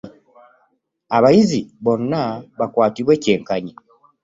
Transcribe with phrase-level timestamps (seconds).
[1.17, 2.23] Abayizi bonna
[2.59, 3.73] bakwatibwe kyenkanyi.